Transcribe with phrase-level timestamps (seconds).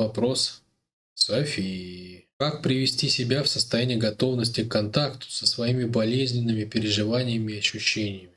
[0.00, 0.62] Вопрос
[1.12, 2.26] Софии.
[2.38, 8.32] Как привести себя в состояние готовности к контакту со своими болезненными переживаниями и ощущениями,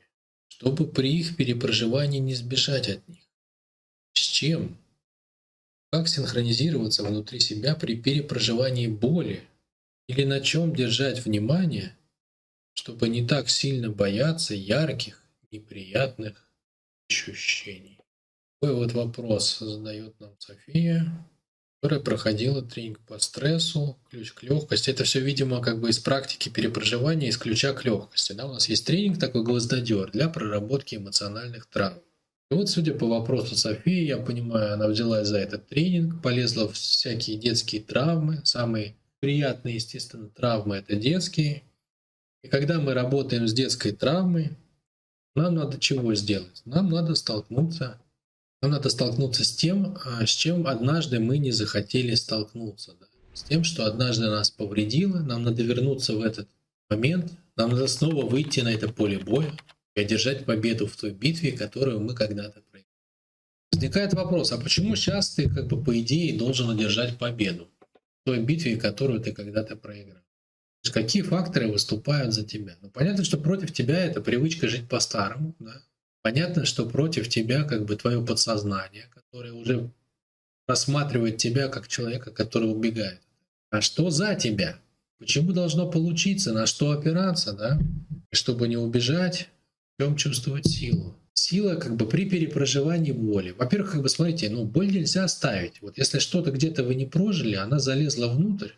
[0.48, 3.24] чтобы при их перепроживании не сбежать от них?
[4.12, 4.76] С чем?
[5.90, 9.42] Как синхронизироваться внутри себя при перепроживании боли?
[10.06, 11.96] Или на чем держать внимание,
[12.74, 16.46] чтобы не так сильно бояться ярких, неприятных
[17.08, 18.00] ощущений?
[18.60, 21.26] Такой вот вопрос задает нам София,
[21.84, 24.88] которая проходила тренинг по стрессу, ключ к легкости.
[24.88, 28.32] Это все, видимо, как бы из практики перепроживания, из ключа к легкости.
[28.32, 28.46] Да?
[28.46, 31.98] У нас есть тренинг такой гвоздодер для проработки эмоциональных травм.
[32.50, 36.72] И вот, судя по вопросу Софии, я понимаю, она взялась за этот тренинг, полезла в
[36.72, 38.40] всякие детские травмы.
[38.44, 41.64] Самые приятные, естественно, травмы– это детские.
[42.42, 44.52] И когда мы работаем с детской травмой,
[45.34, 46.62] нам надо чего сделать?
[46.64, 48.00] Нам надо столкнуться,
[48.64, 52.94] нам надо столкнуться с тем, а, с чем однажды мы не захотели столкнуться.
[52.98, 53.06] Да?
[53.34, 56.48] С тем, что однажды нас повредило, нам надо вернуться в этот
[56.88, 59.52] момент, нам надо снова выйти на это поле боя,
[59.94, 62.86] и одержать победу в той битве, которую мы когда-то проиграли.
[63.70, 67.68] Возникает вопрос, а почему сейчас ты, как бы по идее, должен одержать победу
[68.22, 70.22] в той битве, которую ты когда-то проиграл?
[70.90, 72.76] Какие факторы выступают за тебя?
[72.80, 75.54] Ну, понятно, что против тебя это привычка жить по-старому.
[75.58, 75.82] Да?
[76.24, 79.90] Понятно, что против тебя как бы твое подсознание, которое уже
[80.66, 83.20] рассматривает тебя как человека, который убегает.
[83.70, 84.78] А что за тебя?
[85.18, 86.54] Почему должно получиться?
[86.54, 87.78] На что опираться, да?
[88.32, 89.50] чтобы не убежать,
[89.98, 91.14] в чем чувствовать силу?
[91.34, 93.50] Сила как бы при перепроживании боли.
[93.50, 95.82] Во-первых, как бы смотрите, ну боль нельзя оставить.
[95.82, 98.70] Вот если что-то где-то вы не прожили, она залезла внутрь.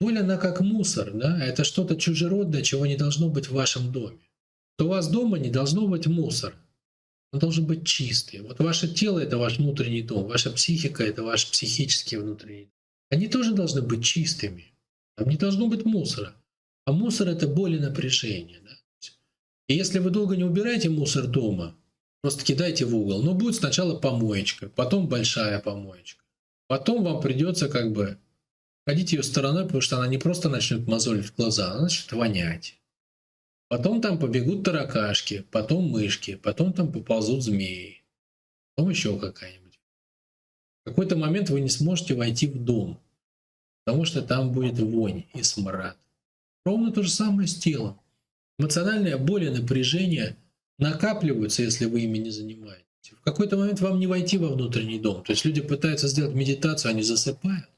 [0.00, 1.38] Боль она как мусор, да?
[1.44, 4.20] Это что-то чужеродное, чего не должно быть в вашем доме.
[4.78, 6.54] То у вас дома не должно быть мусор.
[7.34, 8.42] Он должен быть чистый.
[8.42, 12.72] Вот ваше тело— это ваш внутренний дом, ваша психика— это ваш психический внутренний дом.
[13.10, 14.72] Они тоже должны быть чистыми.
[15.16, 16.32] Там не должно быть мусора.
[16.86, 18.60] А мусор— это боль и напряжение.
[18.60, 18.70] Да?
[19.66, 21.76] И если вы долго не убираете мусор дома,
[22.22, 26.22] просто кидайте в угол, ну будет сначала помоечка, потом большая помоечка.
[26.68, 28.16] Потом вам придется как бы
[28.86, 32.78] ходить ее стороной, потому что она не просто начнет мозолить глаза, она начнет вонять.
[33.68, 38.02] Потом там побегут таракашки, потом мышки, потом там поползут змеи,
[38.74, 39.80] потом еще какая-нибудь.
[40.84, 43.00] В какой-то момент вы не сможете войти в дом,
[43.84, 45.96] потому что там будет вонь и смрад.
[46.64, 48.00] Ровно то же самое с телом.
[48.58, 50.36] Эмоциональная боль и напряжение
[50.78, 52.84] накапливаются, если вы ими не занимаетесь.
[53.12, 55.22] В какой-то момент вам не войти во внутренний дом.
[55.24, 57.68] То есть люди пытаются сделать медитацию, они засыпают.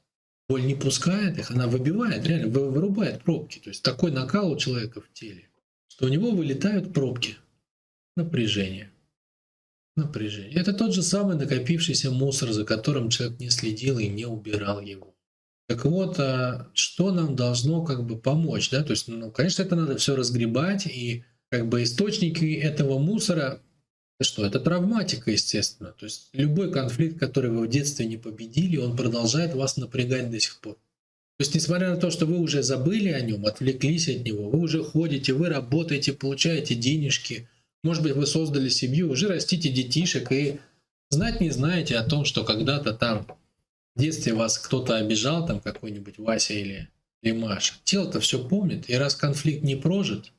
[0.49, 3.59] Боль не пускает их, она выбивает, реально вырубает пробки.
[3.59, 5.46] То есть такой накал у человека в теле,
[5.97, 7.37] что у него вылетают пробки.
[8.15, 8.91] Напряжение.
[9.95, 10.53] Напряжение.
[10.53, 15.15] Это тот же самый накопившийся мусор, за которым человек не следил и не убирал его.
[15.67, 18.83] Так вот, а что нам должно как бы помочь, да?
[18.83, 23.63] То есть, ну, конечно, это надо все разгребать, и как бы источники этого мусора,
[24.21, 25.93] что это травматика, естественно.
[25.97, 30.39] То есть любой конфликт, который вы в детстве не победили, он продолжает вас напрягать до
[30.39, 30.77] сих пор.
[31.37, 34.59] То есть, несмотря на то, что вы уже забыли о нем, отвлеклись от него, вы
[34.59, 37.47] уже ходите, вы работаете, получаете денежки,
[37.83, 40.59] может быть, вы создали семью, уже растите детишек и
[41.11, 43.27] знать не знаете о том, что когда-то там
[43.95, 46.89] в детстве вас кто-то обижал, там какой-нибудь Вася или,
[47.21, 50.33] или Маша, тело-то все помнит, и раз конфликт не прожит,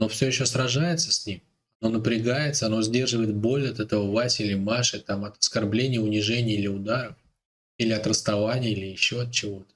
[0.00, 1.42] но все еще сражается с ним,
[1.80, 6.66] оно напрягается, оно сдерживает боль от этого Васи или Маши, там, от оскорбления, унижения или
[6.66, 7.14] ударов,
[7.78, 9.73] или от расставания, или еще от чего-то.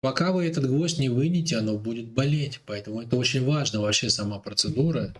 [0.00, 2.60] Пока вы этот гвоздь не вынете, оно будет болеть.
[2.66, 5.14] Поэтому это очень важно, вообще сама процедура,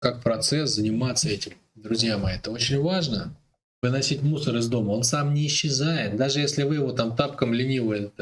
[0.00, 1.52] как процесс, заниматься этим.
[1.74, 3.34] Друзья мои, это очень важно
[3.82, 6.16] выносить мусор из дома, он сам не исчезает.
[6.16, 8.12] Даже если вы его там тапком лениво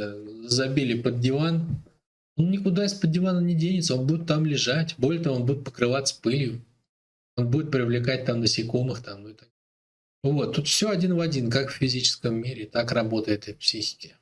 [0.46, 1.82] забили под диван,
[2.36, 4.94] он никуда из-под дивана не денется, он будет там лежать.
[4.98, 6.62] Более того, он будет покрываться пылью.
[7.36, 9.02] Он будет привлекать там насекомых.
[9.02, 9.48] Там, ну, и так.
[10.22, 14.16] Вот, тут все один в один, как в физическом мире, так работает и психике.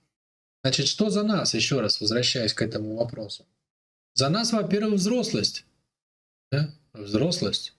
[0.64, 3.44] Значит, что за нас, еще раз возвращаясь к этому вопросу?
[4.14, 5.66] За нас, во-первых, взрослость.
[6.50, 6.74] Да?
[6.94, 7.74] Взрослость.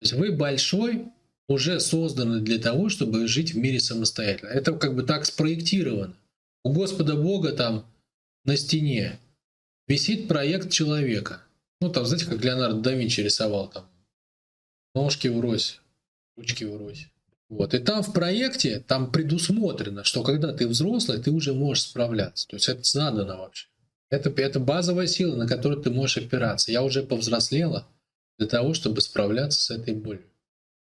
[0.00, 1.06] То есть вы большой,
[1.48, 4.50] уже созданы для того, чтобы жить в мире самостоятельно.
[4.50, 6.14] Это как бы так спроектировано.
[6.64, 7.90] У Господа Бога там
[8.44, 9.18] на стене
[9.88, 11.42] висит проект человека.
[11.80, 13.88] Ну, там, знаете, как Леонардо да Винчи рисовал там.
[14.94, 15.80] Ножки врозь,
[16.36, 17.08] ручки врозь.
[17.50, 17.74] Вот.
[17.74, 22.46] И там в проекте там предусмотрено, что когда ты взрослый, ты уже можешь справляться.
[22.46, 23.66] То есть это задано вообще.
[24.08, 26.70] Это, это базовая сила, на которую ты можешь опираться.
[26.70, 27.88] Я уже повзрослела
[28.38, 30.24] для того, чтобы справляться с этой болью.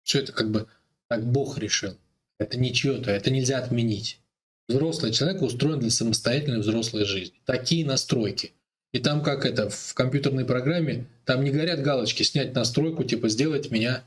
[0.04, 0.68] Все это как бы
[1.08, 1.98] так Бог решил.
[2.38, 4.20] Это не чье-то, это нельзя отменить.
[4.68, 7.42] Взрослый человек устроен для самостоятельной взрослой жизни.
[7.46, 8.52] Такие настройки.
[8.92, 13.72] И там как это, в компьютерной программе, там не горят галочки, снять настройку, типа сделать
[13.72, 14.04] меня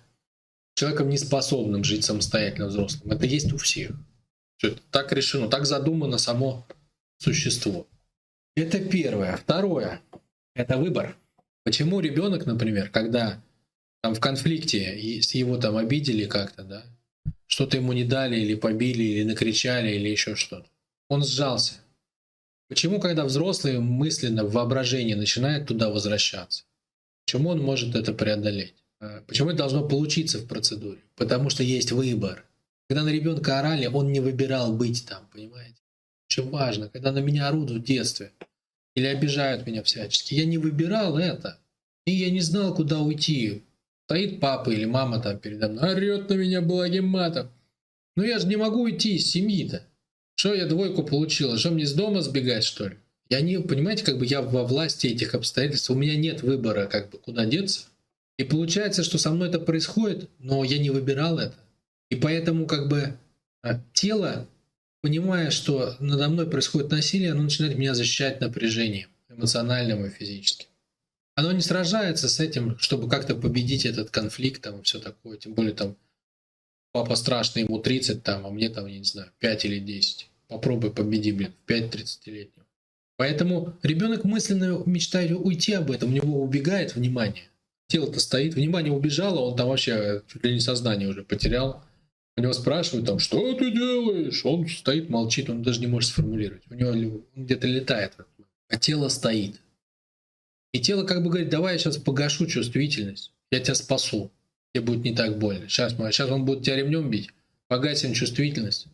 [0.74, 3.12] человеком неспособным жить самостоятельно взрослым.
[3.12, 3.92] Это есть у всех.
[4.56, 6.66] Все так решено, так задумано само
[7.18, 7.86] существо.
[8.54, 9.36] Это первое.
[9.36, 10.00] Второе–
[10.54, 11.16] это выбор.
[11.64, 13.42] Почему ребенок, например, когда
[14.02, 16.84] там в конфликте с его там обидели как-то, да,
[17.46, 20.68] что-то ему не дали или побили, или накричали, или еще что-то,
[21.08, 21.74] он сжался.
[22.68, 26.64] Почему, когда взрослый мысленно в воображении начинает туда возвращаться?
[27.24, 28.81] Почему он может это преодолеть?
[29.02, 31.00] А, почему это должно получиться в процедуре?
[31.16, 32.44] Потому что есть выбор.
[32.88, 35.74] Когда на ребенка орали, он не выбирал быть там, понимаете?
[36.30, 38.32] Очень важно, когда на меня орут в детстве
[38.94, 41.58] или обижают меня всячески, я не выбирал это.
[42.06, 43.62] И я не знал, куда уйти.
[44.06, 47.50] Стоит папа или мама там передо мной, орет на меня благим матом.
[48.16, 49.84] Ну я же не могу уйти из семьи-то.
[50.36, 51.58] Что я двойку получила?
[51.58, 52.96] Что мне с дома сбегать, что ли?
[53.28, 57.10] Я не, понимаете, как бы я во власти этих обстоятельств, у меня нет выбора, как
[57.10, 57.86] бы, куда деться.
[58.38, 61.56] И получается, что со мной это происходит, но я не выбирал это.
[62.10, 63.16] И поэтому как бы
[63.62, 64.48] а, тело,
[65.02, 70.66] понимая, что надо мной происходит насилие, оно начинает меня защищать напряжением, эмоциональным и физическим.
[71.34, 75.38] Оно не сражается с этим, чтобы как-то победить этот конфликт там, и все такое.
[75.38, 75.96] Тем более там
[76.92, 80.28] папа страшный, ему 30 там, а мне там, я не знаю, 5 или 10.
[80.48, 82.66] Попробуй победи, блин, 5-30-летнего.
[83.16, 87.48] Поэтому ребенок мысленно мечтает уйти об этом, у него убегает внимание.
[87.92, 91.84] Тело-то стоит, внимание убежало, он там вообще чуть ли не сознание уже потерял.
[92.38, 94.46] У него спрашивают там, что ты делаешь?
[94.46, 96.62] Он стоит, молчит, он даже не может сформулировать.
[96.70, 98.14] У него где-то летает.
[98.70, 99.60] А тело стоит.
[100.72, 104.32] И тело как бы говорит, давай я сейчас погашу чувствительность, я тебя спасу,
[104.72, 105.68] тебе будет не так больно.
[105.68, 107.28] Сейчас, сейчас он будет тебя ремнем бить,
[107.68, 108.86] погасим чувствительность,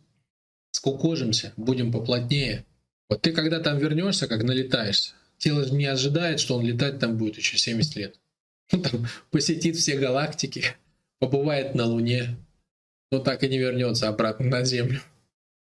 [0.71, 2.65] скукожимся, будем поплотнее.
[3.07, 7.37] Вот ты когда там вернешься, как налетаешься, тело не ожидает, что он летать там будет
[7.37, 8.19] еще 70 лет.
[8.83, 10.63] Там посетит все галактики,
[11.19, 12.37] побывает на Луне,
[13.11, 15.01] но так и не вернется обратно на Землю.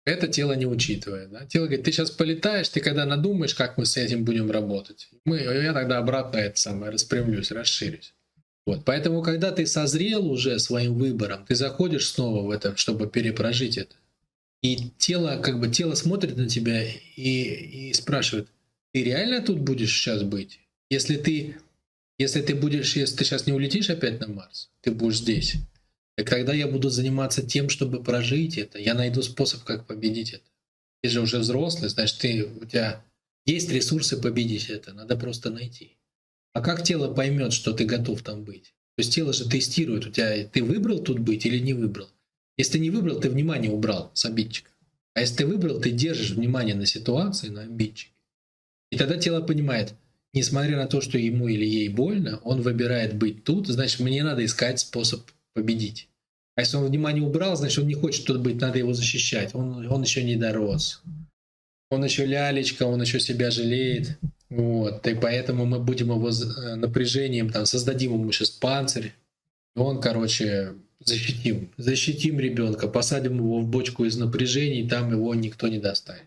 [0.06, 1.32] Это тело не учитывает.
[1.32, 1.46] Да?
[1.46, 5.40] Тело говорит, ты сейчас полетаешь, ты когда надумаешь, как мы с этим будем работать, мы,
[5.40, 8.14] я тогда обратно это самое распрямлюсь, расширюсь.
[8.68, 8.84] Вот.
[8.86, 13.96] Поэтому, когда ты созрел уже своим выбором, ты заходишь снова в это, чтобы перепрожить это.
[14.62, 18.48] И тело, как бы тело смотрит на тебя и, и спрашивает,
[18.94, 20.60] ты реально тут будешь сейчас быть?
[20.90, 21.58] Если ты,
[22.18, 25.56] если ты будешь, если ты сейчас не улетишь опять на Марс, ты будешь здесь.
[26.18, 30.46] И когда я буду заниматься тем, чтобы прожить это, я найду способ, как победить это.
[31.02, 33.04] Ты же уже взрослый, значит, ты, у тебя
[33.46, 35.98] есть ресурсы победить это, надо просто найти.
[36.54, 38.74] А как тело поймет, что ты готов там быть?
[38.96, 42.10] То есть тело же тестирует, у тебя ты выбрал тут быть или не выбрал.
[42.58, 44.72] Если ты не выбрал, ты внимание убрал с обидчика.
[45.14, 48.14] А если ты выбрал, ты держишь внимание на ситуации, на обидчике.
[48.90, 49.94] И тогда тело понимает,
[50.36, 54.46] несмотря на то, что ему или ей больно, он выбирает быть тут, значит, мне надо
[54.46, 55.22] искать способ
[55.54, 56.10] победить.
[56.56, 59.56] А если он внимание убрал, значит, он не хочет тут быть, надо его защищать.
[59.56, 61.02] Он, он еще не дорос.
[61.90, 64.18] Он еще лялечка, он еще себя жалеет.
[64.50, 65.06] Вот.
[65.08, 69.14] И поэтому мы будем его э, напряжением, там, создадим ему сейчас панцирь.
[69.76, 71.72] Он, короче, защитим.
[71.78, 76.24] Защитим ребенка, посадим его в бочку из напряжений, там его никто не достанет.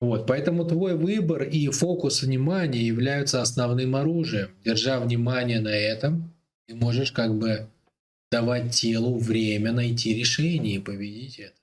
[0.00, 4.50] Вот, поэтому твой выбор и фокус внимания являются основным оружием.
[4.64, 6.34] Держа внимание на этом,
[6.66, 7.68] ты можешь как бы
[8.30, 11.54] давать телу время найти решение и победить это.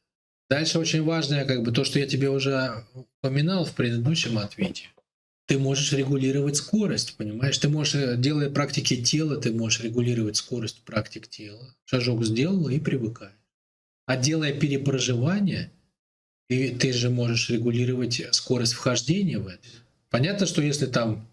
[0.50, 4.90] Дальше очень важное, как бы то, что я тебе уже упоминал в предыдущем ответе.
[5.46, 7.58] Ты можешь регулировать скорость, понимаешь?
[7.58, 11.76] Ты можешь, э, делая практики тела, ты можешь регулировать скорость практик тела.
[11.86, 13.34] Шажок сделал и привыкаешь.
[14.06, 15.72] А делая перепроживание,
[16.50, 19.68] и ты же можешь регулировать скорость вхождения в это.
[20.10, 21.28] Понятно, что если там,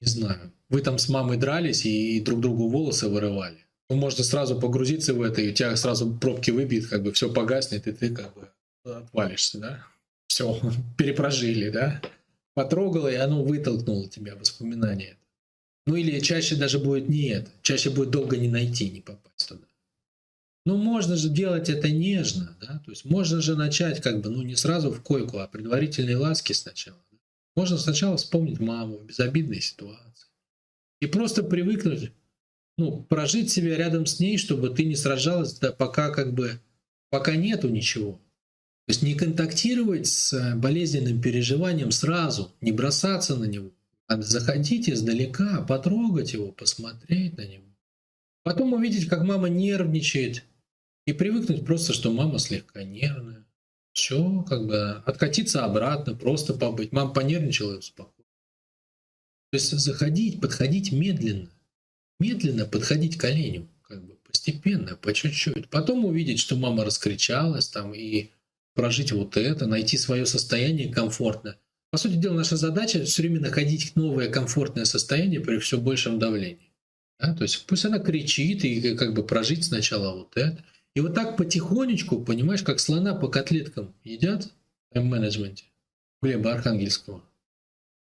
[0.00, 3.58] не знаю, вы там с мамой дрались и друг другу волосы вырывали,
[3.88, 7.32] ну, можно сразу погрузиться в это, и у тебя сразу пробки выбьет, как бы все
[7.32, 8.48] погаснет, и ты как бы
[8.84, 9.86] отвалишься, да?
[10.26, 10.58] Все,
[10.98, 12.00] перепрожили, да?
[12.54, 15.16] Потрогало, и оно вытолкнуло тебя, воспоминания.
[15.86, 17.50] Ну или чаще даже будет не это.
[17.62, 19.66] Чаще будет долго не найти, не попасть туда.
[20.64, 22.80] Ну можно же делать это нежно, да?
[22.84, 26.52] То есть можно же начать как бы, ну не сразу в койку, а предварительные ласки
[26.52, 26.98] сначала.
[27.56, 30.28] Можно сначала вспомнить маму в безобидной ситуации.
[31.00, 32.12] И просто привыкнуть
[32.78, 36.60] ну, прожить себя рядом с ней, чтобы ты не сражалась, да, пока как бы,
[37.10, 38.12] пока нету ничего.
[38.86, 43.70] То есть не контактировать с болезненным переживанием сразу, не бросаться на него,
[44.08, 47.64] а заходить издалека, потрогать его, посмотреть на него.
[48.42, 50.44] Потом увидеть, как мама нервничает,
[51.06, 53.44] и привыкнуть просто, что мама слегка нервная.
[53.92, 56.92] Все, как бы откатиться обратно, просто побыть.
[56.92, 58.22] Мама понервничала и успокоилась.
[59.50, 61.50] То есть заходить, подходить медленно.
[62.18, 63.68] Медленно подходить к оленю.
[63.82, 65.68] Как бы постепенно, по чуть-чуть.
[65.68, 68.30] Потом увидеть, что мама раскричалась там и
[68.74, 71.58] прожить вот это, найти свое состояние комфортно.
[71.90, 76.72] По сути дела, наша задача все время находить новое комфортное состояние при все большем давлении.
[77.20, 77.34] Да?
[77.34, 80.64] То есть пусть она кричит и как бы прожить сначала вот это.
[80.94, 84.50] И вот так потихонечку, понимаешь, как слона по котлеткам едят
[84.90, 85.64] в менеджменте
[86.20, 87.22] Глеба Архангельского.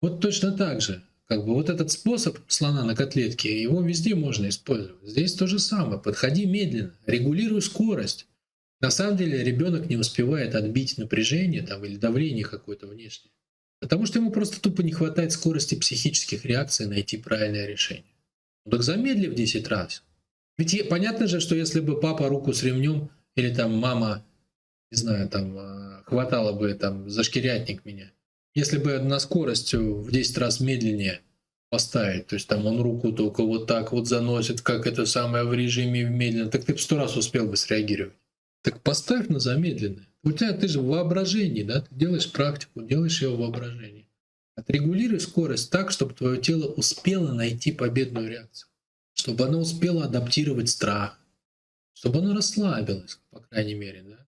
[0.01, 1.03] Вот точно так же.
[1.27, 4.97] Как бы вот этот способ слона на котлетке, его везде можно использовать.
[5.07, 6.01] Здесь то же самое.
[6.01, 8.27] Подходи медленно, регулируй скорость.
[8.81, 13.33] На самом деле ребенок не успевает отбить напряжение там, или давление какое-то внешнее.
[13.81, 18.05] Потому что ему просто тупо не хватает скорости психических реакций найти правильное решение.
[18.65, 20.03] Ну так замедли в 10 раз.
[20.59, 24.25] Ведь понятно же, что если бы папа руку с ремнем или там мама,
[24.91, 28.11] не знаю, там а, хватала бы там за шкирятник меня,
[28.55, 31.21] если бы на скорость в 10 раз медленнее
[31.71, 35.55] поставить, то есть там он руку только вот так вот заносит, как это самое в
[35.55, 38.15] режиме медленно, так ты бы сто раз успел бы среагировать.
[38.63, 40.09] Так поставь на замедленное.
[40.25, 44.09] У тебя ты же в воображении, да, ты делаешь практику, делаешь ее в воображении.
[44.57, 48.68] Отрегулируй скорость так, чтобы твое тело успело найти победную реакцию,
[49.19, 51.19] чтобы оно успело адаптировать страх,
[51.93, 54.27] чтобы оно расслабилось, по крайней мере, да.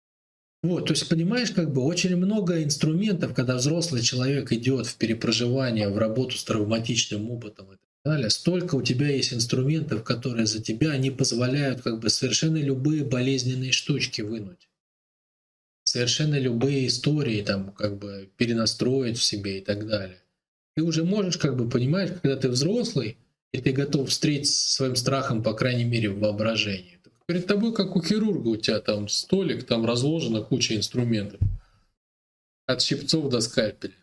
[0.63, 5.89] Вот, то есть, понимаешь, как бы очень много инструментов, когда взрослый человек идет в перепроживание,
[5.89, 10.63] в работу с травматичным опытом и так далее, столько у тебя есть инструментов, которые за
[10.63, 14.69] тебя, они позволяют как бы совершенно любые болезненные штучки вынуть.
[15.85, 20.23] Совершенно любые истории там как бы перенастроить в себе и так далее.
[20.77, 23.19] Ты уже можешь как бы понимать, когда ты взрослый,
[23.55, 26.99] и ты готов встретить своим страхом, по крайней мере, в воображении.
[27.27, 31.41] Перед тобой, как у хирурга, у тебя там столик, там разложена куча инструментов.
[32.67, 33.95] От щипцов до скальпеля.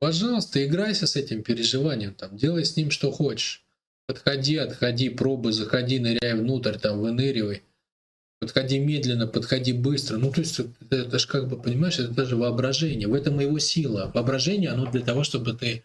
[0.00, 3.64] Пожалуйста, играйся с этим переживанием, там, делай с ним что хочешь.
[4.08, 7.62] Подходи, отходи, пробуй, заходи, ныряй внутрь, там, выныривай.
[8.40, 10.16] Подходи медленно, подходи быстро.
[10.16, 13.06] Ну, то есть, это, это же как бы, понимаешь, это даже воображение.
[13.06, 14.10] В этом его сила.
[14.12, 15.84] Воображение, оно для того, чтобы ты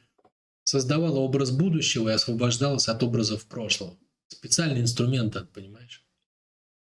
[0.72, 3.98] создавала образ будущего и освобождалась от образов прошлого.
[4.30, 6.06] Специальный инструмент, понимаешь?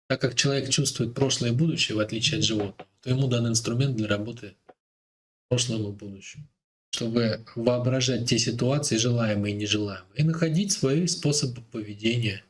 [0.07, 3.97] Так как человек чувствует прошлое и будущее, в отличие от животного, то ему дан инструмент
[3.97, 6.47] для работы в прошлом и будущем,
[6.91, 12.45] чтобы воображать те ситуации, желаемые и нежелаемые, и находить свои способы поведения.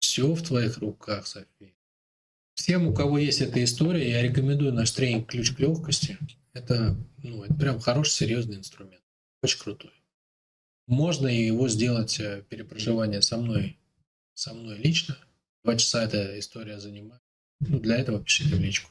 [0.00, 1.72] Все в твоих руках, София.
[2.54, 6.18] Всем, у кого есть эта история, я рекомендую наш тренинг «Ключ к легкости».
[6.52, 9.04] Это, ну, это прям хороший, серьезный инструмент.
[9.40, 9.92] Очень крутой.
[10.90, 13.78] Можно его сделать, э, перепроживание со мной,
[14.34, 15.16] со мной лично–
[15.62, 17.20] Два часа эта история занимает.
[17.60, 18.90] Ну, для этого пишите в личку.